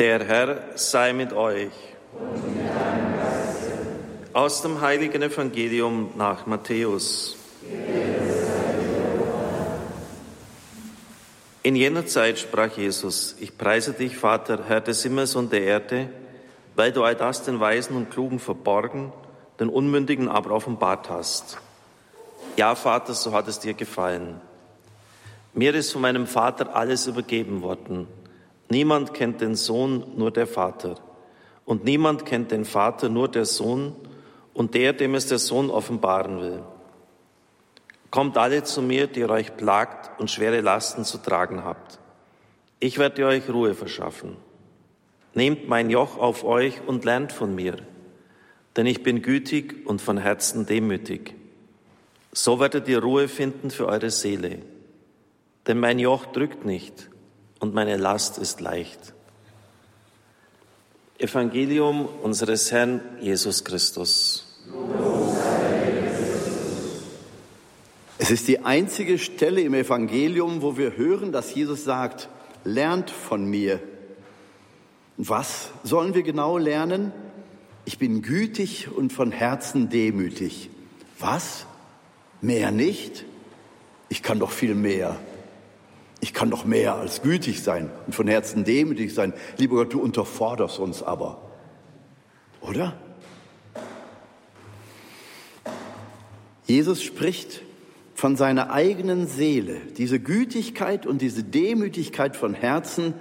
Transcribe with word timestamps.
Der 0.00 0.24
Herr 0.24 0.62
sei 0.76 1.12
mit 1.12 1.34
euch. 1.34 1.72
Aus 4.32 4.62
dem 4.62 4.80
heiligen 4.80 5.20
Evangelium 5.20 6.12
nach 6.16 6.46
Matthäus. 6.46 7.36
In 11.62 11.76
jener 11.76 12.06
Zeit 12.06 12.38
sprach 12.38 12.78
Jesus, 12.78 13.36
ich 13.40 13.58
preise 13.58 13.92
dich, 13.92 14.16
Vater, 14.16 14.60
Herr 14.66 14.80
des 14.80 15.02
Himmels 15.02 15.36
und 15.36 15.52
der 15.52 15.64
Erde, 15.64 16.08
weil 16.76 16.92
du 16.92 17.04
all 17.04 17.14
das 17.14 17.42
den 17.42 17.60
Weisen 17.60 17.94
und 17.94 18.10
Klugen 18.10 18.38
verborgen, 18.38 19.12
den 19.60 19.68
Unmündigen 19.68 20.30
aber 20.30 20.52
offenbart 20.52 21.10
hast. 21.10 21.58
Ja, 22.56 22.74
Vater, 22.74 23.12
so 23.12 23.34
hat 23.34 23.48
es 23.48 23.60
dir 23.60 23.74
gefallen. 23.74 24.40
Mir 25.52 25.74
ist 25.74 25.92
von 25.92 26.00
meinem 26.00 26.26
Vater 26.26 26.74
alles 26.74 27.06
übergeben 27.06 27.60
worden. 27.60 28.08
Niemand 28.70 29.14
kennt 29.14 29.40
den 29.40 29.56
Sohn, 29.56 30.04
nur 30.16 30.30
der 30.30 30.46
Vater. 30.46 30.94
Und 31.64 31.84
niemand 31.84 32.24
kennt 32.24 32.52
den 32.52 32.64
Vater, 32.64 33.08
nur 33.08 33.28
der 33.28 33.44
Sohn 33.44 33.96
und 34.54 34.74
der, 34.74 34.92
dem 34.92 35.16
es 35.16 35.26
der 35.26 35.38
Sohn 35.38 35.70
offenbaren 35.70 36.40
will. 36.40 36.62
Kommt 38.12 38.38
alle 38.38 38.62
zu 38.62 38.80
mir, 38.80 39.08
die 39.08 39.20
ihr 39.20 39.30
euch 39.30 39.56
plagt 39.56 40.20
und 40.20 40.30
schwere 40.30 40.60
Lasten 40.60 41.04
zu 41.04 41.18
tragen 41.18 41.64
habt. 41.64 41.98
Ich 42.78 42.98
werde 42.98 43.26
euch 43.26 43.50
Ruhe 43.50 43.74
verschaffen. 43.74 44.36
Nehmt 45.34 45.68
mein 45.68 45.90
Joch 45.90 46.16
auf 46.16 46.44
euch 46.44 46.80
und 46.86 47.04
lernt 47.04 47.32
von 47.32 47.54
mir, 47.54 47.76
denn 48.76 48.86
ich 48.86 49.02
bin 49.02 49.20
gütig 49.20 49.84
und 49.84 50.00
von 50.00 50.16
Herzen 50.16 50.66
demütig. 50.66 51.34
So 52.32 52.60
werdet 52.60 52.86
ihr 52.86 53.02
Ruhe 53.02 53.26
finden 53.26 53.70
für 53.70 53.86
eure 53.86 54.10
Seele. 54.10 54.60
Denn 55.66 55.80
mein 55.80 55.98
Joch 55.98 56.26
drückt 56.26 56.64
nicht 56.64 57.09
und 57.60 57.74
meine 57.74 57.96
Last 57.96 58.38
ist 58.38 58.60
leicht. 58.60 59.14
Evangelium 61.18 62.08
unseres 62.22 62.72
Herrn 62.72 63.00
Jesus 63.20 63.62
Christus. 63.62 64.46
Es 68.16 68.30
ist 68.30 68.48
die 68.48 68.60
einzige 68.64 69.18
Stelle 69.18 69.60
im 69.60 69.74
Evangelium, 69.74 70.62
wo 70.62 70.76
wir 70.76 70.96
hören, 70.96 71.30
dass 71.30 71.54
Jesus 71.54 71.84
sagt, 71.84 72.28
lernt 72.64 73.10
von 73.10 73.44
mir. 73.44 73.80
Was 75.18 75.68
sollen 75.84 76.14
wir 76.14 76.22
genau 76.22 76.56
lernen? 76.56 77.12
Ich 77.84 77.98
bin 77.98 78.22
gütig 78.22 78.88
und 78.94 79.12
von 79.12 79.32
Herzen 79.32 79.90
demütig. 79.90 80.70
Was? 81.18 81.66
Mehr 82.40 82.70
nicht? 82.70 83.26
Ich 84.08 84.22
kann 84.22 84.38
doch 84.38 84.50
viel 84.50 84.74
mehr. 84.74 85.18
Ich 86.20 86.34
kann 86.34 86.50
doch 86.50 86.64
mehr 86.64 86.96
als 86.96 87.22
gütig 87.22 87.62
sein 87.62 87.90
und 88.06 88.14
von 88.14 88.28
Herzen 88.28 88.64
demütig 88.64 89.14
sein. 89.14 89.32
Lieber 89.56 89.76
Gott, 89.76 89.94
du 89.94 90.00
unterforderst 90.00 90.78
uns 90.78 91.02
aber. 91.02 91.40
Oder? 92.60 92.96
Jesus 96.66 97.02
spricht 97.02 97.62
von 98.14 98.36
seiner 98.36 98.70
eigenen 98.70 99.26
Seele. 99.26 99.80
Diese 99.96 100.20
Gütigkeit 100.20 101.06
und 101.06 101.22
diese 101.22 101.42
Demütigkeit 101.42 102.36
von 102.36 102.52
Herzen 102.52 103.14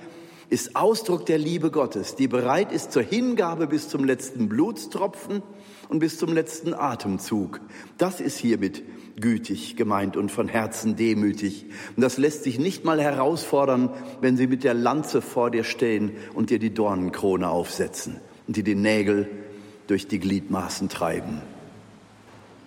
ist 0.49 0.75
Ausdruck 0.75 1.25
der 1.25 1.37
Liebe 1.37 1.71
Gottes, 1.71 2.15
die 2.15 2.27
bereit 2.27 2.71
ist 2.71 2.91
zur 2.91 3.03
Hingabe 3.03 3.67
bis 3.67 3.87
zum 3.87 4.03
letzten 4.03 4.49
Blutstropfen 4.49 5.41
und 5.87 5.99
bis 5.99 6.17
zum 6.17 6.33
letzten 6.33 6.73
Atemzug. 6.73 7.61
Das 7.97 8.19
ist 8.19 8.37
hiermit 8.37 8.83
gütig 9.21 9.75
gemeint 9.75 10.17
und 10.17 10.31
von 10.31 10.47
Herzen 10.47 10.95
demütig. 10.95 11.65
Und 11.95 12.01
das 12.01 12.17
lässt 12.17 12.43
sich 12.43 12.59
nicht 12.59 12.85
mal 12.85 13.01
herausfordern, 13.01 13.89
wenn 14.21 14.37
sie 14.37 14.47
mit 14.47 14.63
der 14.63 14.73
Lanze 14.73 15.21
vor 15.21 15.51
dir 15.51 15.63
stehen 15.63 16.11
und 16.33 16.49
dir 16.49 16.59
die 16.59 16.73
Dornenkrone 16.73 17.49
aufsetzen 17.49 18.19
und 18.47 18.57
dir 18.57 18.63
die 18.63 18.75
Nägel 18.75 19.29
durch 19.87 20.07
die 20.07 20.19
Gliedmaßen 20.19 20.89
treiben. 20.89 21.41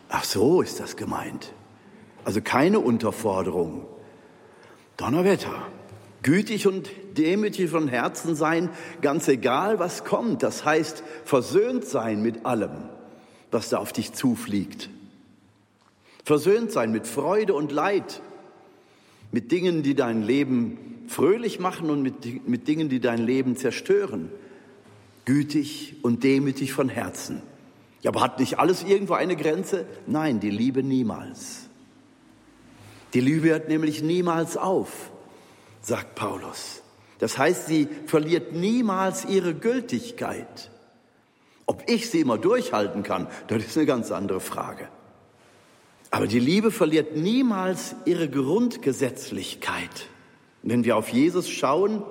Ach 0.08 0.25
so 0.25 0.61
ist 0.61 0.80
das 0.80 0.97
gemeint. 0.97 1.53
Also 2.24 2.41
keine 2.41 2.80
Unterforderung. 2.80 3.86
Donnerwetter. 4.96 5.67
Gütig 6.23 6.68
und 6.68 6.91
demütig 7.17 7.70
von 7.70 7.89
Herzen 7.89 8.36
sein, 8.36 8.70
ganz 9.01 9.27
egal 9.27 9.80
was 9.80 10.05
kommt. 10.05 10.42
Das 10.42 10.64
heißt, 10.64 11.02
versöhnt 11.24 11.85
sein 11.85 12.23
mit 12.23 12.46
allem, 12.46 12.89
was 13.51 13.70
da 13.70 13.79
auf 13.79 13.92
dich 13.92 14.12
zufliegt. 14.12 14.89
Versöhnt 16.25 16.71
sein 16.71 16.93
mit 16.93 17.07
Freude 17.07 17.55
und 17.55 17.73
Leid, 17.73 18.23
mit 19.33 19.51
Dingen, 19.51 19.83
die 19.83 19.95
dein 19.95 20.23
Leben 20.23 21.05
fröhlich 21.09 21.59
machen 21.59 21.91
und 21.91 22.03
mit, 22.03 22.49
mit 22.49 22.69
Dingen, 22.69 22.89
die 22.89 23.01
dein 23.01 23.19
Leben 23.19 23.57
zerstören. 23.57 24.31
Gütig 25.25 25.97
und 26.03 26.25
demütig 26.25 26.73
von 26.73 26.89
Herzen. 26.89 27.43
Ja, 28.03 28.11
aber 28.11 28.21
hat 28.21 28.41
nicht 28.41 28.59
alles 28.59 28.83
irgendwo 28.83 29.15
eine 29.15 29.37
Grenze? 29.37 29.87
Nein, 30.07 30.41
die 30.41 30.51
Liebe 30.51 30.83
niemals. 30.83 31.69
Die 33.15 33.21
Liebe 33.21 33.49
hört 33.51 33.69
nämlich 33.69 34.03
niemals 34.03 34.57
auf, 34.57 35.13
sagt 35.81 36.15
Paulus. 36.15 36.83
Das 37.19 37.39
heißt, 37.39 37.67
sie 37.67 37.89
verliert 38.07 38.53
niemals 38.53 39.25
ihre 39.27 39.55
Gültigkeit. 39.55 40.71
Ob 41.67 41.89
ich 41.89 42.11
sie 42.11 42.21
immer 42.21 42.39
durchhalten 42.39 43.03
kann, 43.03 43.29
das 43.47 43.65
ist 43.65 43.77
eine 43.77 43.87
ganz 43.87 44.11
andere 44.11 44.41
Frage. 44.41 44.89
Aber 46.12 46.27
die 46.27 46.39
Liebe 46.39 46.70
verliert 46.70 47.17
niemals 47.17 47.96
ihre 48.05 48.28
Grundgesetzlichkeit. 48.28 50.08
wenn 50.62 50.84
wir 50.84 50.96
auf 50.96 51.08
Jesus 51.08 51.48
schauen, 51.48 52.02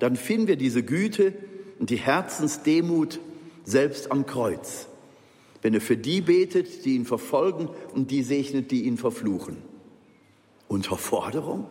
dann 0.00 0.16
finden 0.16 0.48
wir 0.48 0.56
diese 0.56 0.82
Güte 0.82 1.34
und 1.78 1.90
die 1.90 1.98
Herzensdemut 1.98 3.20
selbst 3.62 4.10
am 4.10 4.24
Kreuz. 4.24 4.88
Wenn 5.60 5.74
er 5.74 5.82
für 5.82 5.98
die 5.98 6.22
betet, 6.22 6.86
die 6.86 6.96
ihn 6.96 7.04
verfolgen 7.04 7.68
und 7.94 8.10
die 8.10 8.22
segnet, 8.22 8.70
die 8.70 8.84
ihn 8.86 8.96
verfluchen. 8.96 9.58
Unterforderung? 10.66 11.66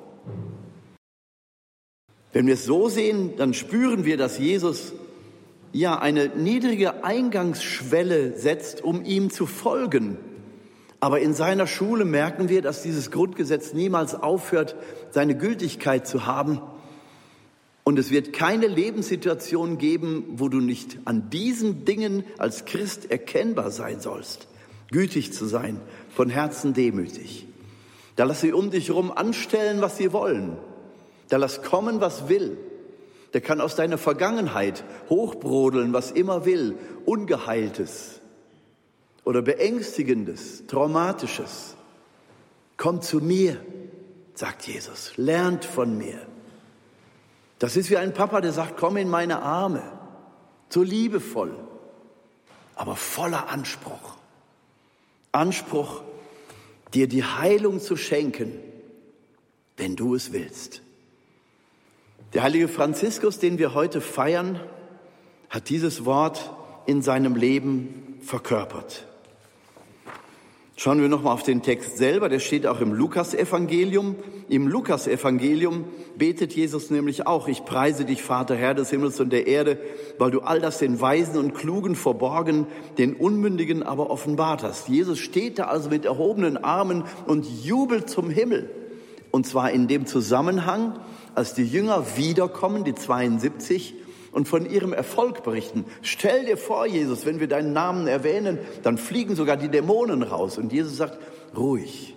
Wenn 2.31 2.45
wir 2.45 2.53
es 2.53 2.65
so 2.65 2.87
sehen, 2.87 3.35
dann 3.35 3.55
spüren 3.55 4.05
wir, 4.05 4.15
dass 4.15 4.37
Jesus 4.37 4.93
ja 5.73 5.97
eine 5.97 6.27
niedrige 6.29 7.03
Eingangsschwelle 7.03 8.37
setzt, 8.37 8.83
um 8.83 9.03
ihm 9.03 9.31
zu 9.31 9.47
folgen. 9.47 10.17
Aber 10.99 11.21
in 11.21 11.33
seiner 11.33 11.65
Schule 11.65 12.03
merken 12.03 12.49
wir, 12.49 12.61
dass 12.61 12.83
dieses 12.83 13.11
Grundgesetz 13.11 13.73
niemals 13.73 14.15
aufhört, 14.15 14.75
seine 15.11 15.37
Gültigkeit 15.37 16.05
zu 16.05 16.25
haben. 16.25 16.61
Und 17.85 17.97
es 17.97 18.11
wird 18.11 18.33
keine 18.33 18.67
Lebenssituation 18.67 19.77
geben, 19.77 20.25
wo 20.35 20.49
du 20.49 20.59
nicht 20.59 20.97
an 21.05 21.29
diesen 21.29 21.85
Dingen 21.85 22.23
als 22.37 22.65
Christ 22.65 23.09
erkennbar 23.09 23.71
sein 23.71 24.01
sollst. 24.01 24.47
Gütig 24.91 25.33
zu 25.33 25.45
sein, 25.45 25.79
von 26.13 26.29
Herzen 26.29 26.73
demütig. 26.73 27.47
Da 28.15 28.25
lass 28.25 28.41
sie 28.41 28.51
um 28.51 28.69
dich 28.69 28.89
herum 28.89 29.11
anstellen, 29.11 29.81
was 29.81 29.97
sie 29.97 30.11
wollen. 30.11 30.57
Da 31.29 31.37
lass 31.37 31.61
kommen, 31.61 32.01
was 32.01 32.27
will. 32.27 32.57
Der 33.33 33.41
kann 33.41 33.61
aus 33.61 33.75
deiner 33.75 33.97
Vergangenheit 33.97 34.83
hochbrodeln, 35.09 35.93
was 35.93 36.11
immer 36.11 36.45
will, 36.45 36.75
Ungeheiltes 37.05 38.18
oder 39.29 39.43
Beängstigendes, 39.43 40.63
Traumatisches. 40.65 41.75
Kommt 42.77 43.03
zu 43.03 43.19
mir, 43.19 43.63
sagt 44.33 44.65
Jesus, 44.65 45.11
lernt 45.17 45.65
von 45.65 45.95
mir. 45.95 46.25
Das 47.59 47.77
ist 47.77 47.91
wie 47.91 47.97
ein 47.97 48.15
Papa, 48.15 48.41
der 48.41 48.53
sagt, 48.53 48.75
komm 48.77 48.97
in 48.97 49.07
meine 49.07 49.43
Arme, 49.43 49.83
so 50.69 50.81
liebevoll, 50.81 51.55
aber 52.73 52.95
voller 52.95 53.49
Anspruch. 53.49 54.17
Anspruch, 55.31 56.01
dir 56.95 57.07
die 57.07 57.23
Heilung 57.23 57.79
zu 57.79 57.97
schenken, 57.97 58.53
wenn 59.77 59.95
du 59.95 60.15
es 60.15 60.33
willst. 60.33 60.81
Der 62.33 62.41
heilige 62.41 62.67
Franziskus, 62.67 63.37
den 63.37 63.59
wir 63.59 63.75
heute 63.75 64.01
feiern, 64.01 64.59
hat 65.51 65.69
dieses 65.69 66.03
Wort 66.03 66.51
in 66.87 67.03
seinem 67.03 67.35
Leben 67.35 68.17
verkörpert. 68.23 69.05
Schauen 70.81 71.01
wir 71.01 71.09
nochmal 71.09 71.33
auf 71.33 71.43
den 71.43 71.61
Text 71.61 71.97
selber, 71.97 72.29
der 72.29 72.39
steht 72.39 72.65
auch 72.65 72.79
im 72.79 72.93
Lukasevangelium. 72.93 74.15
Im 74.47 74.65
Lukasevangelium 74.65 75.83
betet 76.17 76.53
Jesus 76.53 76.89
nämlich 76.89 77.27
auch, 77.27 77.49
ich 77.49 77.65
preise 77.65 78.05
dich, 78.05 78.23
Vater, 78.23 78.55
Herr 78.55 78.75
des 78.75 78.89
Himmels 78.89 79.19
und 79.19 79.33
der 79.33 79.45
Erde, 79.45 79.77
weil 80.19 80.31
du 80.31 80.39
all 80.39 80.61
das 80.61 80.77
den 80.77 81.01
Weisen 81.01 81.37
und 81.37 81.53
Klugen 81.53 81.95
verborgen, 81.95 82.65
den 82.97 83.13
Unmündigen 83.13 83.83
aber 83.83 84.09
offenbart 84.09 84.63
hast. 84.63 84.87
Jesus 84.87 85.19
steht 85.19 85.59
da 85.59 85.65
also 85.65 85.89
mit 85.89 86.05
erhobenen 86.05 86.55
Armen 86.55 87.03
und 87.27 87.45
jubelt 87.61 88.09
zum 88.09 88.29
Himmel. 88.29 88.69
Und 89.31 89.45
zwar 89.45 89.71
in 89.71 89.89
dem 89.89 90.05
Zusammenhang, 90.05 90.97
als 91.35 91.55
die 91.55 91.65
Jünger 91.65 92.05
wiederkommen, 92.15 92.85
die 92.85 92.95
72, 92.95 93.95
und 94.31 94.47
von 94.47 94.69
ihrem 94.69 94.93
Erfolg 94.93 95.43
berichten. 95.43 95.85
Stell 96.01 96.45
dir 96.45 96.57
vor, 96.57 96.85
Jesus, 96.85 97.25
wenn 97.25 97.39
wir 97.39 97.47
deinen 97.47 97.73
Namen 97.73 98.07
erwähnen, 98.07 98.59
dann 98.83 98.97
fliegen 98.97 99.35
sogar 99.35 99.57
die 99.57 99.69
Dämonen 99.69 100.23
raus. 100.23 100.57
Und 100.57 100.71
Jesus 100.73 100.97
sagt, 100.97 101.17
ruhig, 101.55 102.15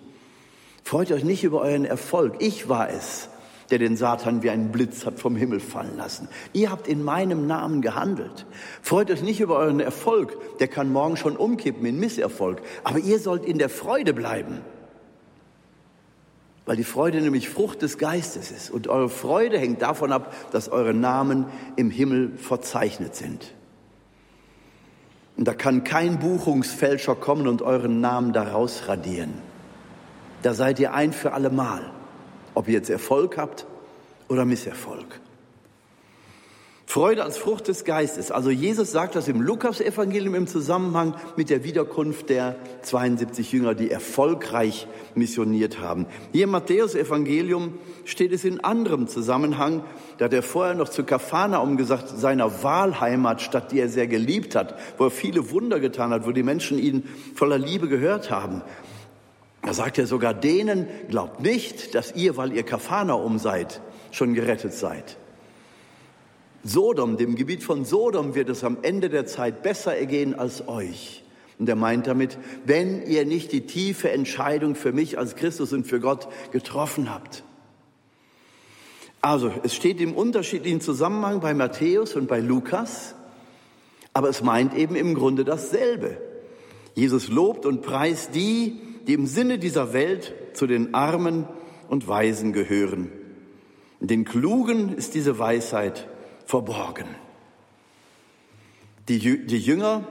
freut 0.85 1.12
euch 1.12 1.25
nicht 1.25 1.44
über 1.44 1.62
euren 1.62 1.85
Erfolg. 1.85 2.37
Ich 2.41 2.69
war 2.69 2.91
es, 2.91 3.29
der 3.70 3.79
den 3.79 3.97
Satan 3.97 4.43
wie 4.43 4.50
einen 4.50 4.70
Blitz 4.70 5.06
hat 5.06 5.19
vom 5.19 5.35
Himmel 5.35 5.61
fallen 5.61 5.97
lassen. 5.97 6.29
Ihr 6.53 6.70
habt 6.70 6.87
in 6.87 7.03
meinem 7.03 7.47
Namen 7.47 7.81
gehandelt. 7.81 8.47
Freut 8.82 9.11
euch 9.11 9.23
nicht 9.23 9.41
über 9.41 9.56
euren 9.56 9.81
Erfolg, 9.81 10.59
der 10.59 10.69
kann 10.69 10.93
morgen 10.93 11.17
schon 11.17 11.37
umkippen 11.37 11.87
in 11.87 11.99
Misserfolg, 11.99 12.61
aber 12.85 12.99
ihr 12.99 13.19
sollt 13.19 13.47
in 13.47 13.59
der 13.59 13.70
Freude 13.70 14.12
bleiben. 14.12 14.61
Weil 16.64 16.76
die 16.76 16.85
Freude 16.85 17.20
nämlich 17.20 17.49
Frucht 17.49 17.82
des 17.82 17.99
Geistes 17.99 18.50
ist. 18.50 18.70
Und 18.70 18.88
eure 18.88 19.09
Freude 19.09 19.59
hängt 19.59 19.82
davon 19.82 20.12
ab, 20.12 20.35
dass 20.53 20.69
eure 20.69 20.94
Namen 20.94 21.47
im 21.76 21.91
Himmel 21.91 22.37
verzeichnet 22.37 23.17
sind. 23.17 23.55
Und 25.37 25.49
da 25.49 25.55
kann 25.55 25.82
kein 25.82 26.19
Buchungsfälscher 26.19 27.14
kommen 27.14 27.49
und 27.49 27.62
euren 27.62 28.00
Namen 28.00 28.32
daraus 28.32 28.87
radieren. 28.87 29.32
Da 30.43 30.55
seid 30.55 30.79
ihr 30.79 30.93
ein 30.93 31.12
für 31.12 31.32
alle 31.32 31.50
Mal, 31.50 31.91
ob 32.55 32.69
ihr 32.69 32.75
jetzt 32.75 32.91
Erfolg 32.91 33.38
habt 33.38 33.67
oder 34.29 34.44
Misserfolg. 34.44 35.20
Freude 36.92 37.24
als 37.24 37.38
Frucht 37.38 37.68
des 37.68 37.86
Geistes. 37.86 38.30
Also 38.30 38.50
Jesus 38.50 38.92
sagt 38.92 39.14
das 39.14 39.26
im 39.26 39.40
Lukas-Evangelium 39.40 40.34
im 40.34 40.46
Zusammenhang 40.46 41.14
mit 41.36 41.48
der 41.48 41.64
Wiederkunft 41.64 42.28
der 42.28 42.56
72 42.82 43.50
Jünger, 43.50 43.74
die 43.74 43.90
erfolgreich 43.90 44.86
missioniert 45.14 45.80
haben. 45.80 46.04
Hier 46.32 46.44
im 46.44 46.50
Matthäus-Evangelium 46.50 47.78
steht 48.04 48.30
es 48.30 48.44
in 48.44 48.62
anderem 48.62 49.08
Zusammenhang. 49.08 49.82
Da 50.18 50.26
hat 50.26 50.34
er 50.34 50.42
vorher 50.42 50.74
noch 50.74 50.90
zu 50.90 51.02
Kafanaum 51.04 51.78
gesagt, 51.78 52.10
seiner 52.10 52.62
Wahlheimat, 52.62 53.40
Stadt, 53.40 53.72
die 53.72 53.80
er 53.80 53.88
sehr 53.88 54.06
geliebt 54.06 54.54
hat, 54.54 54.78
wo 54.98 55.04
er 55.04 55.10
viele 55.10 55.50
Wunder 55.50 55.80
getan 55.80 56.10
hat, 56.10 56.26
wo 56.26 56.32
die 56.32 56.42
Menschen 56.42 56.78
ihn 56.78 57.04
voller 57.34 57.56
Liebe 57.56 57.88
gehört 57.88 58.30
haben. 58.30 58.60
Da 59.62 59.72
sagt 59.72 59.96
er 59.96 60.06
sogar 60.06 60.34
denen, 60.34 60.88
glaubt 61.08 61.40
nicht, 61.40 61.94
dass 61.94 62.14
ihr, 62.14 62.36
weil 62.36 62.52
ihr 62.52 62.64
Kafanaum 62.64 63.38
seid, 63.38 63.80
schon 64.10 64.34
gerettet 64.34 64.74
seid. 64.74 65.16
Sodom, 66.64 67.17
dem 67.17 67.35
Gebiet 67.35 67.62
von 67.62 67.85
Sodom 67.85 68.35
wird 68.35 68.49
es 68.49 68.62
am 68.62 68.79
Ende 68.82 69.09
der 69.09 69.26
Zeit 69.26 69.62
besser 69.62 69.97
ergehen 69.97 70.35
als 70.38 70.69
euch. 70.69 71.25
Und 71.59 71.69
er 71.69 71.76
meint 71.76 72.06
damit, 72.06 72.38
wenn 72.64 73.06
ihr 73.06 73.25
nicht 73.25 73.53
die 73.53 73.67
tiefe 73.67 74.11
Entscheidung 74.11 74.75
für 74.75 74.93
mich 74.93 75.19
als 75.19 75.37
Christus 75.37 75.73
und 75.73 75.87
für 75.87 76.00
Gott 76.00 76.29
getroffen 76.53 77.12
habt. 77.12 77.44
Also, 79.20 79.53
es 79.62 79.75
steht 79.75 80.00
im 80.00 80.14
unterschiedlichen 80.14 80.81
Zusammenhang 80.81 81.41
bei 81.41 81.55
Matthäus 81.55 82.17
und 82.17 82.26
bei 82.26 82.41
Lukas, 82.41 83.14
aber 84.12 84.29
es 84.29 84.43
meint 84.43 84.75
eben 84.75 84.97
im 84.97 85.14
Grunde 85.14 85.44
dasselbe. 85.44 86.17
Jesus 86.94 87.29
lobt 87.29 87.64
und 87.64 87.82
preist 87.82 88.35
die, 88.35 88.81
die 89.06 89.14
im 89.14 89.26
Sinne 89.26 89.59
dieser 89.59 89.93
Welt 89.93 90.35
zu 90.55 90.67
den 90.67 90.94
Armen 90.94 91.47
und 91.88 92.09
Weisen 92.09 92.53
gehören. 92.53 93.11
Den 94.00 94.25
Klugen 94.25 94.97
ist 94.97 95.14
diese 95.14 95.38
Weisheit 95.38 96.09
verborgen. 96.46 97.06
Die, 99.08 99.46
die 99.46 99.58
Jünger 99.58 100.06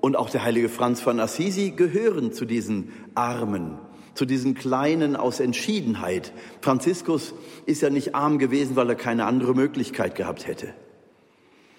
und 0.00 0.16
auch 0.16 0.30
der 0.30 0.42
heilige 0.42 0.68
Franz 0.68 1.00
von 1.00 1.20
Assisi 1.20 1.70
gehören 1.70 2.32
zu 2.32 2.44
diesen 2.44 2.92
Armen, 3.14 3.78
zu 4.14 4.24
diesen 4.24 4.54
Kleinen 4.54 5.14
aus 5.16 5.38
Entschiedenheit. 5.38 6.32
Franziskus 6.60 7.34
ist 7.66 7.82
ja 7.82 7.90
nicht 7.90 8.14
arm 8.14 8.38
gewesen, 8.38 8.74
weil 8.74 8.88
er 8.88 8.96
keine 8.96 9.26
andere 9.26 9.54
Möglichkeit 9.54 10.16
gehabt 10.16 10.46
hätte. 10.46 10.74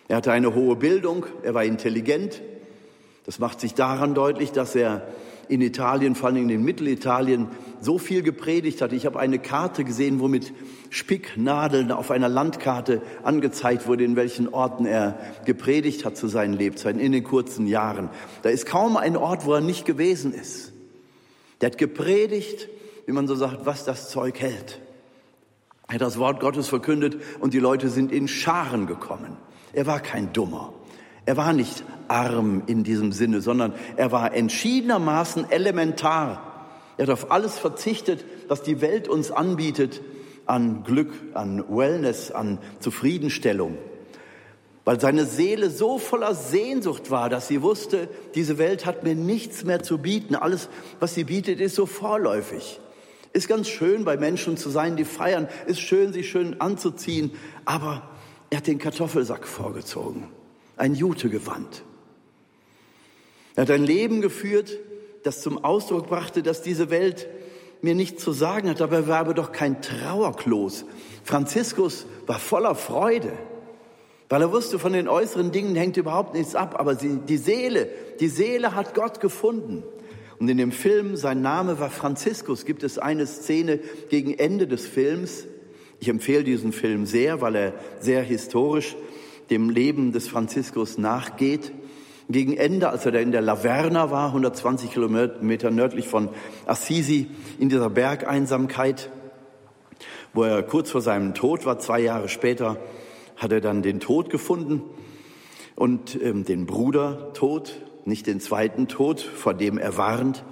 Er 0.07 0.17
hatte 0.17 0.31
eine 0.31 0.55
hohe 0.55 0.75
Bildung, 0.75 1.25
er 1.43 1.53
war 1.53 1.63
intelligent. 1.63 2.41
Das 3.25 3.39
macht 3.39 3.59
sich 3.59 3.73
daran 3.73 4.13
deutlich, 4.13 4.51
dass 4.51 4.75
er 4.75 5.07
in 5.49 5.61
Italien, 5.61 6.15
vor 6.15 6.29
allem 6.29 6.49
in 6.49 6.63
Mittelitalien, 6.63 7.47
so 7.81 7.97
viel 7.97 8.23
gepredigt 8.23 8.81
hat. 8.81 8.93
Ich 8.93 9.05
habe 9.05 9.19
eine 9.19 9.39
Karte 9.39 9.83
gesehen, 9.83 10.19
wo 10.19 10.27
mit 10.27 10.53
Spicknadeln 10.89 11.91
auf 11.91 12.11
einer 12.11 12.29
Landkarte 12.29 13.01
angezeigt 13.23 13.87
wurde, 13.87 14.03
in 14.03 14.15
welchen 14.15 14.47
Orten 14.47 14.85
er 14.85 15.17
gepredigt 15.45 16.05
hat 16.05 16.17
zu 16.17 16.27
seinen 16.27 16.53
Lebzeiten, 16.53 16.99
in 16.99 17.11
den 17.11 17.23
kurzen 17.23 17.67
Jahren. 17.67 18.09
Da 18.41 18.49
ist 18.49 18.65
kaum 18.65 18.97
ein 18.97 19.17
Ort, 19.17 19.45
wo 19.45 19.53
er 19.53 19.61
nicht 19.61 19.85
gewesen 19.85 20.33
ist. 20.33 20.71
Der 21.61 21.71
hat 21.71 21.77
gepredigt, 21.77 22.69
wie 23.05 23.11
man 23.11 23.27
so 23.27 23.35
sagt, 23.35 23.65
was 23.65 23.85
das 23.85 24.09
Zeug 24.09 24.39
hält. 24.39 24.79
Er 25.87 25.95
hat 25.95 26.01
das 26.01 26.17
Wort 26.17 26.39
Gottes 26.39 26.67
verkündet 26.67 27.17
und 27.39 27.53
die 27.53 27.59
Leute 27.59 27.89
sind 27.89 28.11
in 28.11 28.27
Scharen 28.27 28.87
gekommen. 28.87 29.37
Er 29.73 29.85
war 29.85 29.99
kein 29.99 30.31
Dummer. 30.33 30.73
Er 31.25 31.37
war 31.37 31.53
nicht 31.53 31.83
arm 32.07 32.63
in 32.67 32.83
diesem 32.83 33.11
Sinne, 33.11 33.41
sondern 33.41 33.73
er 33.95 34.11
war 34.11 34.33
entschiedenermaßen 34.33 35.49
elementar. 35.49 36.67
Er 36.97 37.07
hat 37.07 37.13
auf 37.13 37.31
alles 37.31 37.57
verzichtet, 37.57 38.25
was 38.47 38.61
die 38.61 38.81
Welt 38.81 39.07
uns 39.07 39.31
anbietet 39.31 40.01
an 40.45 40.83
Glück, 40.83 41.13
an 41.33 41.63
Wellness, 41.69 42.31
an 42.31 42.59
Zufriedenstellung. 42.79 43.77
Weil 44.83 44.99
seine 44.99 45.25
Seele 45.25 45.69
so 45.69 45.97
voller 45.97 46.35
Sehnsucht 46.35 47.09
war, 47.09 47.29
dass 47.29 47.47
sie 47.47 47.61
wusste, 47.61 48.09
diese 48.35 48.57
Welt 48.57 48.85
hat 48.85 49.05
mir 49.05 49.15
nichts 49.15 49.63
mehr 49.63 49.81
zu 49.81 49.97
bieten. 49.97 50.35
Alles, 50.35 50.67
was 50.99 51.15
sie 51.15 51.23
bietet, 51.23 51.61
ist 51.61 51.75
so 51.75 51.85
vorläufig. 51.85 52.81
Ist 53.31 53.47
ganz 53.47 53.69
schön, 53.69 54.03
bei 54.03 54.17
Menschen 54.17 54.57
zu 54.57 54.69
sein, 54.69 54.97
die 54.97 55.05
feiern. 55.05 55.47
Ist 55.65 55.79
schön, 55.79 56.11
sich 56.11 56.29
schön 56.29 56.59
anzuziehen. 56.59 57.31
Aber 57.63 58.09
er 58.49 58.57
hat 58.57 58.67
den 58.67 58.77
Kartoffelsack 58.77 59.47
vorgezogen 59.47 60.27
ein 60.77 60.95
Jutegewand. 60.95 61.83
Er 63.55 63.63
hat 63.63 63.71
ein 63.71 63.83
Leben 63.83 64.21
geführt, 64.21 64.79
das 65.23 65.41
zum 65.41 65.63
Ausdruck 65.63 66.07
brachte, 66.07 66.43
dass 66.43 66.61
diese 66.61 66.89
Welt 66.89 67.27
mir 67.81 67.95
nichts 67.95 68.23
zu 68.23 68.31
sagen 68.31 68.69
hat, 68.69 68.81
aber 68.81 68.97
er 68.97 69.07
war 69.07 69.19
aber 69.19 69.33
doch 69.33 69.51
kein 69.51 69.81
Trauerklos. 69.81 70.85
Franziskus 71.23 72.05
war 72.25 72.39
voller 72.39 72.75
Freude, 72.75 73.33
weil 74.29 74.41
er 74.41 74.51
wusste, 74.51 74.79
von 74.79 74.93
den 74.93 75.07
äußeren 75.07 75.51
Dingen 75.51 75.75
hängt 75.75 75.97
überhaupt 75.97 76.33
nichts 76.33 76.55
ab, 76.55 76.79
aber 76.79 76.95
sie, 76.95 77.19
die 77.27 77.37
Seele, 77.37 77.89
die 78.19 78.29
Seele 78.29 78.73
hat 78.73 78.95
Gott 78.95 79.19
gefunden. 79.19 79.83
Und 80.39 80.49
in 80.49 80.57
dem 80.57 80.71
Film, 80.71 81.15
sein 81.15 81.41
Name 81.41 81.79
war 81.79 81.89
Franziskus, 81.89 82.65
gibt 82.65 82.83
es 82.83 82.97
eine 82.97 83.27
Szene 83.27 83.79
gegen 84.09 84.33
Ende 84.33 84.67
des 84.67 84.87
Films. 84.87 85.45
Ich 85.99 86.09
empfehle 86.09 86.43
diesen 86.43 86.71
Film 86.71 87.05
sehr, 87.05 87.41
weil 87.41 87.55
er 87.55 87.73
sehr 87.99 88.23
historisch 88.23 88.95
dem 89.49 89.69
Leben 89.69 90.11
des 90.11 90.27
Franziskus 90.27 90.97
nachgeht. 90.97 91.71
Gegen 92.29 92.55
Ende, 92.55 92.89
als 92.89 93.05
er 93.05 93.11
da 93.11 93.19
in 93.19 93.31
der 93.31 93.41
Laverna 93.41 94.09
war, 94.09 94.27
120 94.27 94.91
Kilometer 94.91 95.71
nördlich 95.71 96.07
von 96.07 96.29
Assisi, 96.65 97.27
in 97.59 97.69
dieser 97.69 97.89
Bergeinsamkeit, 97.89 99.09
wo 100.33 100.43
er 100.43 100.63
kurz 100.63 100.89
vor 100.89 101.01
seinem 101.01 101.33
Tod 101.33 101.65
war, 101.65 101.79
zwei 101.79 101.99
Jahre 101.99 102.29
später, 102.29 102.77
hat 103.35 103.51
er 103.51 103.61
dann 103.61 103.81
den 103.81 103.99
Tod 103.99 104.29
gefunden 104.29 104.81
und 105.75 106.19
ähm, 106.21 106.45
den 106.45 106.65
Bruder 106.65 107.33
Tod, 107.33 107.81
nicht 108.05 108.27
den 108.27 108.39
zweiten 108.39 108.87
Tod, 108.87 109.21
vor 109.21 109.53
dem 109.53 109.77
er 109.77 109.97
warnt 109.97 110.43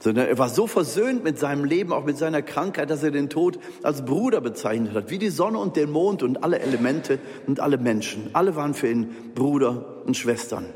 sondern 0.00 0.28
er 0.28 0.38
war 0.38 0.48
so 0.48 0.66
versöhnt 0.66 1.24
mit 1.24 1.38
seinem 1.38 1.64
Leben, 1.64 1.92
auch 1.92 2.04
mit 2.04 2.16
seiner 2.18 2.42
Krankheit, 2.42 2.90
dass 2.90 3.02
er 3.02 3.10
den 3.10 3.28
Tod 3.28 3.58
als 3.82 4.04
Bruder 4.04 4.40
bezeichnet 4.40 4.94
hat, 4.94 5.10
wie 5.10 5.18
die 5.18 5.30
Sonne 5.30 5.58
und 5.58 5.76
den 5.76 5.90
Mond 5.90 6.22
und 6.22 6.44
alle 6.44 6.60
Elemente 6.60 7.18
und 7.46 7.60
alle 7.60 7.78
Menschen. 7.78 8.30
Alle 8.32 8.54
waren 8.56 8.74
für 8.74 8.88
ihn 8.88 9.14
Bruder 9.34 10.02
und 10.04 10.16
Schwestern. 10.16 10.66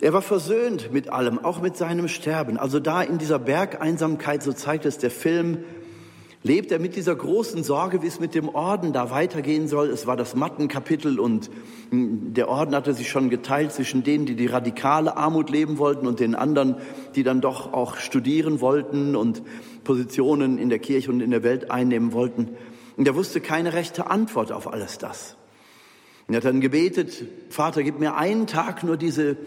Er 0.00 0.12
war 0.12 0.22
versöhnt 0.22 0.92
mit 0.92 1.08
allem, 1.08 1.38
auch 1.38 1.60
mit 1.60 1.76
seinem 1.76 2.08
Sterben. 2.08 2.58
Also 2.58 2.80
da 2.80 3.02
in 3.02 3.18
dieser 3.18 3.38
Bergeinsamkeit, 3.38 4.42
so 4.42 4.52
zeigt 4.52 4.86
es 4.86 4.98
der 4.98 5.10
Film, 5.10 5.64
lebt 6.44 6.70
er 6.70 6.78
mit 6.78 6.94
dieser 6.94 7.16
großen 7.16 7.64
Sorge, 7.64 8.02
wie 8.02 8.06
es 8.06 8.20
mit 8.20 8.34
dem 8.34 8.50
Orden 8.50 8.92
da 8.92 9.10
weitergehen 9.10 9.66
soll. 9.66 9.88
Es 9.88 10.06
war 10.06 10.16
das 10.16 10.36
Mattenkapitel 10.36 11.18
und 11.18 11.50
hm, 11.90 12.34
der 12.34 12.48
Orden 12.50 12.74
hatte 12.76 12.92
sich 12.92 13.08
schon 13.08 13.30
geteilt 13.30 13.72
zwischen 13.72 14.04
denen, 14.04 14.26
die 14.26 14.36
die 14.36 14.46
radikale 14.46 15.16
Armut 15.16 15.48
leben 15.48 15.78
wollten 15.78 16.06
und 16.06 16.20
den 16.20 16.34
anderen, 16.34 16.76
die 17.16 17.22
dann 17.22 17.40
doch 17.40 17.72
auch 17.72 17.96
studieren 17.96 18.60
wollten 18.60 19.16
und 19.16 19.42
Positionen 19.84 20.58
in 20.58 20.68
der 20.68 20.78
Kirche 20.78 21.10
und 21.10 21.20
in 21.20 21.30
der 21.30 21.42
Welt 21.42 21.70
einnehmen 21.70 22.12
wollten. 22.12 22.50
Und 22.98 23.08
er 23.08 23.16
wusste 23.16 23.40
keine 23.40 23.72
rechte 23.72 24.10
Antwort 24.10 24.52
auf 24.52 24.70
alles 24.70 24.98
das. 24.98 25.36
Und 26.28 26.34
er 26.34 26.38
hat 26.38 26.44
dann 26.44 26.60
gebetet, 26.60 27.24
Vater, 27.48 27.82
gib 27.82 27.98
mir 27.98 28.16
einen 28.16 28.46
Tag 28.46 28.84
nur 28.84 28.98
diese 28.98 29.38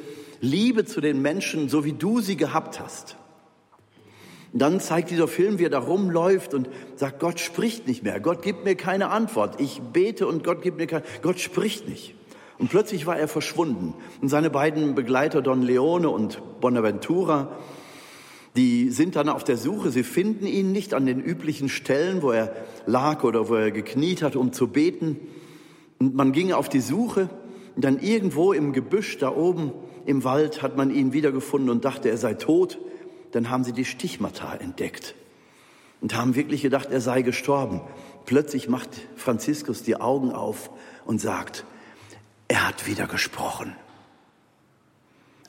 Liebe 0.42 0.84
zu 0.84 1.00
den 1.00 1.22
Menschen, 1.22 1.70
so 1.70 1.86
wie 1.86 1.94
du 1.94 2.22
sie 2.22 2.38
gehabt 2.38 2.80
hast. 2.80 3.18
Dann 4.54 4.80
zeigt 4.80 5.10
dieser 5.12 5.28
Film, 5.28 5.60
wie 5.60 5.66
er 5.66 5.70
da 5.70 5.80
rumläuft 5.80 6.54
und 6.54 6.70
sagt, 6.96 7.20
Gott 7.20 7.40
spricht 7.40 7.88
nicht 7.88 8.04
mehr. 8.04 8.20
Gott 8.20 8.42
gibt 8.42 8.64
mir 8.64 8.76
keine 8.76 9.10
Antwort. 9.10 9.60
Ich 9.60 9.82
bete 9.82 10.26
und 10.26 10.44
Gott 10.44 10.62
gibt 10.62 10.78
mir 10.78 10.88
keine, 10.88 11.04
Gott 11.22 11.40
spricht 11.40 11.88
nicht. 11.88 12.16
Und 12.58 12.70
plötzlich 12.70 13.06
war 13.06 13.18
er 13.18 13.28
verschwunden. 13.28 13.94
Und 14.22 14.30
seine 14.30 14.50
beiden 14.50 14.96
Begleiter 14.96 15.42
Don 15.42 15.62
Leone 15.62 16.10
und 16.10 16.42
Bonaventura, 16.60 17.52
die 18.56 18.90
sind 18.90 19.16
dann 19.16 19.30
auf 19.30 19.44
der 19.44 19.58
Suche. 19.58 19.92
Sie 19.92 20.04
finden 20.04 20.48
ihn 20.48 20.72
nicht 20.72 20.96
an 20.96 21.06
den 21.06 21.22
üblichen 21.22 21.70
Stellen, 21.70 22.24
wo 22.24 22.32
er 22.32 22.56
lag 22.88 23.24
oder 23.24 23.50
wo 23.50 23.56
er 23.56 23.70
gekniet 23.72 24.24
hat, 24.24 24.36
um 24.36 24.54
zu 24.54 24.68
beten. 24.70 25.20
Und 26.00 26.16
man 26.16 26.32
ging 26.32 26.52
auf 26.52 26.68
die 26.68 26.80
Suche. 26.80 27.30
Und 27.76 27.86
dann 27.86 28.00
irgendwo 28.00 28.54
im 28.54 28.74
Gebüsch 28.74 29.20
da 29.20 29.30
oben 29.30 29.72
im 30.08 30.24
Wald 30.24 30.64
hat 30.64 30.78
man 30.78 30.90
ihn 30.90 31.14
wiedergefunden 31.14 31.70
und 31.70 31.86
dachte, 31.86 32.10
er 32.10 32.18
sei 32.18 32.34
tot 32.34 32.80
dann 33.32 33.50
haben 33.50 33.64
sie 33.64 33.74
die 33.74 33.86
Stichmata 33.86 34.56
entdeckt 34.56 35.16
und 36.02 36.16
haben 36.16 36.36
wirklich 36.36 36.62
gedacht, 36.62 36.90
er 36.92 37.02
sei 37.02 37.22
gestorben. 37.22 37.82
plötzlich 38.26 38.68
macht 38.68 38.90
Franziskus 39.16 39.84
die 39.84 40.00
Augen 40.00 40.32
auf 40.32 40.70
und 41.06 41.20
sagt, 41.20 41.66
er 42.48 42.68
hat 42.68 42.88
wieder 42.88 43.08
gesprochen. 43.08 43.76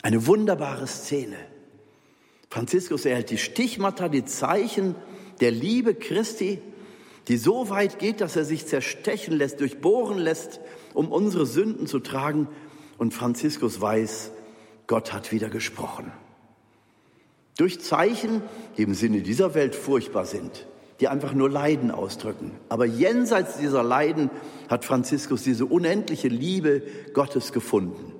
Eine 0.01 0.25
wunderbare 0.27 0.87
Szene. 0.87 1.35
Franziskus 2.49 3.05
erhält 3.05 3.29
die 3.29 3.37
Stichmata, 3.37 4.09
die 4.09 4.25
Zeichen 4.25 4.95
der 5.39 5.51
Liebe 5.51 5.93
Christi, 5.93 6.61
die 7.27 7.37
so 7.37 7.69
weit 7.69 7.99
geht, 7.99 8.21
dass 8.21 8.35
er 8.35 8.45
sich 8.45 8.65
zerstechen 8.65 9.37
lässt, 9.37 9.59
durchbohren 9.59 10.17
lässt, 10.17 10.59
um 10.93 11.11
unsere 11.11 11.45
Sünden 11.45 11.85
zu 11.85 11.99
tragen. 11.99 12.47
Und 12.97 13.13
Franziskus 13.13 13.79
weiß, 13.79 14.31
Gott 14.87 15.13
hat 15.13 15.31
wieder 15.31 15.49
gesprochen. 15.49 16.11
Durch 17.59 17.81
Zeichen, 17.81 18.41
die 18.77 18.83
im 18.83 18.93
Sinne 18.93 19.19
dieser 19.19 19.53
Welt 19.53 19.75
furchtbar 19.75 20.25
sind, 20.25 20.65
die 21.01 21.09
einfach 21.09 21.33
nur 21.33 21.49
Leiden 21.49 21.91
ausdrücken. 21.91 22.53
Aber 22.69 22.85
jenseits 22.85 23.57
dieser 23.57 23.83
Leiden 23.83 24.29
hat 24.69 24.85
Franziskus 24.85 25.43
diese 25.43 25.65
unendliche 25.65 26.29
Liebe 26.29 26.81
Gottes 27.13 27.51
gefunden. 27.51 28.13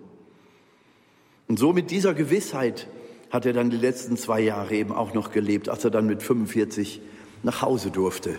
Und 1.48 1.58
so 1.58 1.72
mit 1.72 1.90
dieser 1.90 2.14
Gewissheit 2.14 2.90
hat 3.30 3.46
er 3.46 3.54
dann 3.54 3.70
die 3.70 3.78
letzten 3.78 4.18
zwei 4.18 4.42
Jahre 4.42 4.76
eben 4.76 4.92
auch 4.92 5.14
noch 5.14 5.32
gelebt, 5.32 5.70
als 5.70 5.86
er 5.86 5.92
dann 5.92 6.08
mit 6.08 6.22
45 6.22 7.00
nach 7.42 7.62
Hause 7.62 7.92
durfte. 7.92 8.36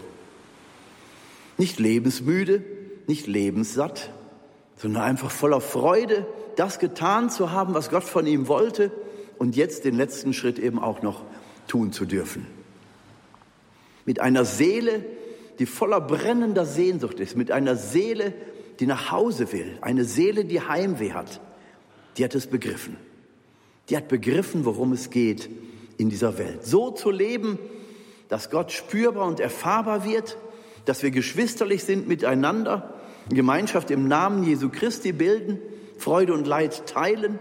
Nicht 1.57 1.79
lebensmüde, 1.79 2.63
nicht 3.07 3.27
lebenssatt, 3.27 4.11
sondern 4.77 5.05
einfach 5.05 5.31
voller 5.31 5.63
Freude, 5.63 6.27
das 6.57 6.79
getan 6.79 7.31
zu 7.31 7.53
haben, 7.53 7.73
was 7.73 7.89
Gott 7.89 8.05
von 8.05 8.27
ihm 8.27 8.49
wollte 8.49 8.93
und 9.41 9.57
jetzt 9.57 9.87
den 9.87 9.97
letzten 9.97 10.35
Schritt 10.35 10.59
eben 10.59 10.79
auch 10.79 11.01
noch 11.01 11.23
tun 11.67 11.93
zu 11.93 12.05
dürfen. 12.05 12.47
Mit 14.05 14.21
einer 14.21 14.45
Seele, 14.45 15.03
die 15.59 15.65
voller 15.65 16.03
brennender 16.03 16.67
Sehnsucht 16.67 17.19
ist, 17.21 17.39
mit 17.39 17.51
einer 17.51 17.75
Seele, 17.75 18.35
die 18.81 18.87
nach 18.87 19.11
Hause 19.11 19.51
will, 19.51 19.79
eine 19.81 20.05
Seele, 20.05 20.45
die 20.45 20.61
Heimweh 20.61 21.13
hat, 21.13 21.41
die 22.19 22.25
hat 22.25 22.35
es 22.35 22.49
begriffen. 22.49 22.99
Die 23.89 23.97
hat 23.97 24.09
begriffen, 24.09 24.67
worum 24.67 24.93
es 24.93 25.09
geht 25.09 25.49
in 25.97 26.11
dieser 26.11 26.37
Welt. 26.37 26.67
So 26.67 26.91
zu 26.91 27.11
leben, 27.11 27.59
dass 28.29 28.51
Gott 28.51 28.73
spürbar 28.73 29.27
und 29.27 29.41
erfahrbar 29.41 30.05
wird, 30.05 30.37
dass 30.85 31.03
wir 31.03 31.11
geschwisterlich 31.11 31.83
sind 31.85 32.07
miteinander, 32.07 32.93
Gemeinschaft 33.31 33.91
im 33.91 34.07
Namen 34.07 34.45
Jesu 34.45 34.69
Christi 34.69 35.13
bilden, 35.13 35.59
Freude 35.97 36.35
und 36.35 36.47
Leid 36.47 36.87
teilen, 36.87 37.39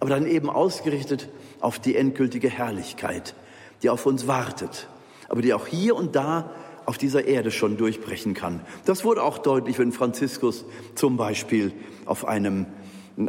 aber 0.00 0.10
dann 0.10 0.26
eben 0.26 0.50
ausgerichtet 0.50 1.28
auf 1.60 1.78
die 1.78 1.96
endgültige 1.96 2.48
Herrlichkeit, 2.48 3.34
die 3.82 3.90
auf 3.90 4.06
uns 4.06 4.26
wartet, 4.26 4.88
aber 5.28 5.42
die 5.42 5.54
auch 5.54 5.66
hier 5.66 5.96
und 5.96 6.14
da 6.14 6.50
auf 6.86 6.98
dieser 6.98 7.24
Erde 7.24 7.50
schon 7.50 7.76
durchbrechen 7.76 8.34
kann. 8.34 8.60
Das 8.84 9.04
wurde 9.04 9.22
auch 9.22 9.38
deutlich, 9.38 9.78
wenn 9.78 9.92
Franziskus 9.92 10.64
zum 10.94 11.16
Beispiel 11.16 11.72
auf 12.04 12.26
einem 12.26 12.66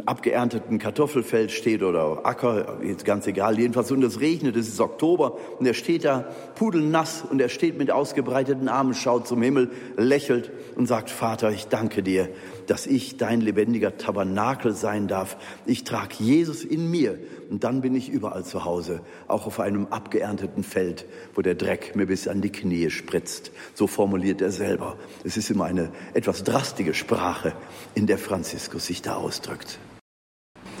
abgeernteten 0.04 0.78
Kartoffelfeld 0.78 1.52
steht 1.52 1.82
oder 1.82 2.26
Acker, 2.26 2.78
jetzt 2.82 3.04
ganz 3.04 3.26
egal, 3.26 3.58
jedenfalls 3.58 3.90
und 3.92 4.02
es 4.02 4.20
regnet, 4.20 4.56
es 4.56 4.66
ist 4.66 4.80
Oktober 4.80 5.38
und 5.58 5.66
er 5.66 5.74
steht 5.74 6.04
da 6.04 6.24
pudelnass 6.56 7.24
und 7.28 7.40
er 7.40 7.48
steht 7.48 7.78
mit 7.78 7.92
ausgebreiteten 7.92 8.68
Armen, 8.68 8.94
schaut 8.94 9.28
zum 9.28 9.42
Himmel, 9.42 9.70
lächelt 9.96 10.50
und 10.74 10.86
sagt, 10.86 11.10
Vater, 11.10 11.52
ich 11.52 11.68
danke 11.68 12.02
dir, 12.02 12.28
dass 12.66 12.86
ich 12.86 13.16
dein 13.16 13.40
lebendiger 13.40 13.96
Tabernakel 13.96 14.72
sein 14.72 15.06
darf. 15.06 15.36
Ich 15.66 15.84
trage 15.84 16.16
Jesus 16.18 16.64
in 16.64 16.90
mir 16.90 17.18
und 17.48 17.62
dann 17.62 17.80
bin 17.80 17.94
ich 17.94 18.08
überall 18.08 18.44
zu 18.44 18.64
Hause, 18.64 19.02
auch 19.28 19.46
auf 19.46 19.60
einem 19.60 19.86
abgeernteten 19.86 20.64
Feld, 20.64 21.06
wo 21.34 21.42
der 21.42 21.54
Dreck 21.54 21.94
mir 21.94 22.06
bis 22.06 22.26
an 22.26 22.40
die 22.40 22.50
Knie 22.50 22.90
spritzt. 22.90 23.52
So 23.74 23.86
formuliert 23.86 24.42
er 24.42 24.50
selber. 24.50 24.96
Es 25.22 25.36
ist 25.36 25.48
immer 25.50 25.66
eine 25.66 25.90
etwas 26.12 26.42
drastische 26.42 26.94
Sprache, 26.94 27.52
in 27.94 28.08
der 28.08 28.18
Franziskus 28.18 28.86
sich 28.86 29.00
da 29.00 29.14
ausdrückt. 29.14 29.75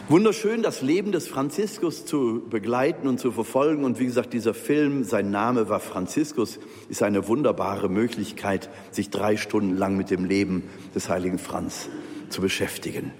Wunderschön, 0.08 0.62
das 0.62 0.82
Leben 0.82 1.10
des 1.10 1.26
Franziskus 1.26 2.06
zu 2.06 2.40
begleiten 2.48 3.08
und 3.08 3.18
zu 3.18 3.32
verfolgen. 3.32 3.82
Und 3.82 3.98
wie 3.98 4.06
gesagt, 4.06 4.32
dieser 4.34 4.54
Film, 4.54 5.02
sein 5.02 5.32
Name 5.32 5.68
war 5.68 5.80
Franziskus, 5.80 6.60
ist 6.88 7.02
eine 7.02 7.26
wunderbare 7.26 7.88
Möglichkeit, 7.88 8.70
sich 8.92 9.10
drei 9.10 9.36
Stunden 9.36 9.76
lang 9.76 9.96
mit 9.96 10.10
dem 10.10 10.24
Leben 10.24 10.62
des 10.94 11.08
heiligen 11.08 11.40
Franz 11.40 11.88
zu 12.28 12.40
beschäftigen. 12.40 13.10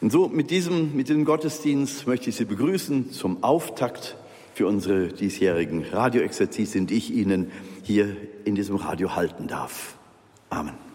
Und 0.00 0.10
so 0.10 0.28
mit 0.28 0.50
diesem, 0.50 0.96
mit 0.96 1.10
diesem 1.10 1.26
Gottesdienst 1.26 2.06
möchte 2.06 2.30
ich 2.30 2.36
Sie 2.36 2.46
begrüßen 2.46 3.12
zum 3.12 3.44
Auftakt 3.44 4.16
für 4.54 4.66
unsere 4.66 5.08
diesjährigen 5.08 5.84
Radioexerzitien, 5.84 6.86
die 6.86 6.94
ich 6.94 7.10
Ihnen 7.10 7.52
hier 7.82 8.16
in 8.46 8.54
diesem 8.54 8.76
Radio 8.76 9.14
halten 9.14 9.46
darf. 9.46 9.94
Amen. 10.48 10.91